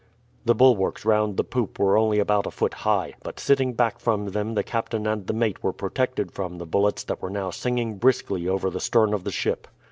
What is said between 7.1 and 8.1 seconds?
were now singing